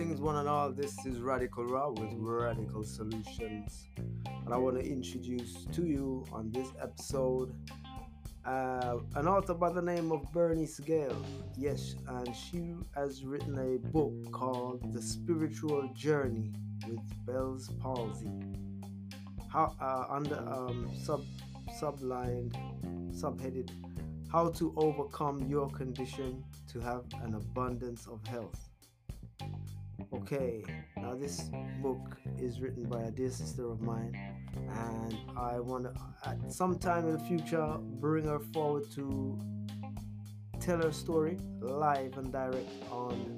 all. 0.00 0.72
This 0.72 1.04
is 1.04 1.18
Radical 1.18 1.66
Raw 1.66 1.90
with 1.90 2.08
Radical 2.14 2.84
Solutions. 2.84 3.86
And 4.26 4.54
I 4.54 4.56
want 4.56 4.76
to 4.78 4.82
introduce 4.82 5.66
to 5.72 5.84
you 5.84 6.24
on 6.32 6.50
this 6.50 6.68
episode 6.80 7.54
uh, 8.46 8.96
an 9.16 9.28
author 9.28 9.52
by 9.52 9.70
the 9.70 9.82
name 9.82 10.10
of 10.10 10.22
Bernice 10.32 10.80
Gale. 10.80 11.22
Yes, 11.54 11.96
and 12.08 12.34
she 12.34 12.74
has 12.94 13.26
written 13.26 13.58
a 13.58 13.78
book 13.90 14.32
called 14.32 14.90
The 14.94 15.02
Spiritual 15.02 15.90
Journey 15.94 16.50
with 16.88 17.00
Bell's 17.26 17.68
Palsy. 17.82 18.30
How, 19.52 19.74
uh, 19.80 20.06
under 20.08 20.38
um, 20.38 20.90
sub 21.04 21.22
sublined, 21.78 22.54
subheaded, 23.12 23.68
How 24.32 24.48
to 24.48 24.72
Overcome 24.78 25.46
Your 25.46 25.68
Condition 25.68 26.42
to 26.72 26.80
Have 26.80 27.04
an 27.22 27.34
Abundance 27.34 28.06
of 28.06 28.26
Health. 28.26 28.69
Okay, 30.12 30.62
now 30.96 31.14
this 31.14 31.50
book 31.82 32.16
is 32.38 32.60
written 32.60 32.84
by 32.84 33.02
a 33.02 33.10
dear 33.10 33.30
sister 33.30 33.70
of 33.70 33.80
mine, 33.80 34.12
and 34.54 35.16
I 35.36 35.60
want 35.60 35.84
to, 35.84 35.92
at 36.24 36.52
some 36.52 36.78
time 36.78 37.06
in 37.06 37.12
the 37.12 37.24
future, 37.24 37.76
bring 38.00 38.24
her 38.24 38.38
forward 38.38 38.90
to 38.94 39.38
tell 40.60 40.78
her 40.82 40.92
story 40.92 41.38
live 41.60 42.16
and 42.18 42.32
direct 42.32 42.70
on 42.90 43.36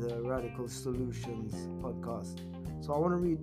the 0.00 0.22
Radical 0.22 0.68
Solutions 0.68 1.54
podcast. 1.82 2.40
So 2.84 2.92
I 2.92 2.98
want 2.98 3.12
to 3.12 3.18
read 3.18 3.38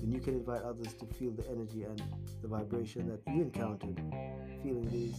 then 0.00 0.12
you 0.12 0.20
can 0.20 0.34
invite 0.34 0.62
others 0.62 0.94
to 0.94 1.06
feel 1.06 1.32
the 1.32 1.48
energy 1.48 1.84
and 1.84 2.02
the 2.42 2.48
vibration 2.48 3.08
that 3.08 3.20
you 3.32 3.42
encountered. 3.42 4.00
Feeling 4.62 4.88
these, 4.90 5.16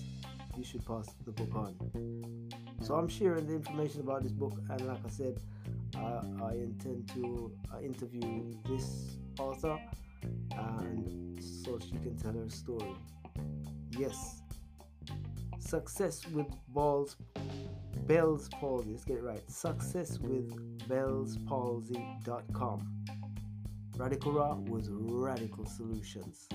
you 0.58 0.64
should 0.64 0.86
pass 0.86 1.08
the 1.26 1.32
book 1.32 1.56
on. 1.56 1.76
So 2.82 2.96
I'm 2.96 3.08
sharing 3.08 3.48
the 3.48 3.56
information 3.56 4.02
about 4.02 4.24
this 4.24 4.32
book, 4.32 4.54
and 4.70 4.82
like 4.88 5.00
I 5.06 5.10
said, 5.10 5.40
uh, 5.96 6.22
I 6.44 6.54
intend 6.54 7.10
to 7.16 7.52
uh, 7.74 7.80
interview 7.82 8.54
this 8.68 9.18
author, 9.40 9.78
and 10.52 11.44
so 11.44 11.80
she 11.80 11.98
can 11.98 12.18
tell 12.18 12.34
her 12.34 12.50
story. 12.50 12.96
Yes, 13.98 14.42
success 15.60 16.28
with 16.28 16.48
balls, 16.70 17.16
Bell's 18.08 18.48
palsy. 18.50 18.92
Let's 18.92 19.04
get 19.04 19.18
it 19.18 19.24
right. 19.24 19.52
Success 19.52 20.20
with 20.20 20.50
bell's 20.88 21.38
bellspalsy.com. 21.38 23.27
Radical 23.98 24.32
Raw 24.32 24.54
with 24.56 24.88
radical 24.92 25.66
solutions. 25.66 26.48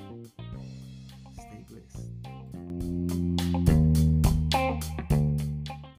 Stay 1.34 1.66
blessed. 1.68 3.41